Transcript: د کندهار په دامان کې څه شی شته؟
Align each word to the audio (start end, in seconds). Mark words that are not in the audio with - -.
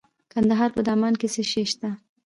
د 0.01 0.03
کندهار 0.33 0.69
په 0.77 0.81
دامان 0.87 1.13
کې 1.19 1.27
څه 1.33 1.41
شی 1.51 1.63
شته؟ 1.71 1.89